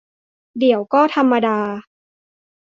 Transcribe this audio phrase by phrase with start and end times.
[0.59, 1.59] เดี๋ยวก็ธรรมดา